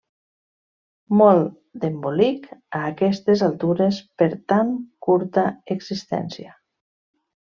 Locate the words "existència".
5.77-6.57